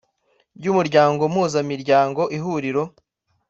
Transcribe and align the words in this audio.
bw 0.57 0.65
umuryango 0.71 1.21
impuzamiryango 1.25 2.21
ihuriro 2.37 2.83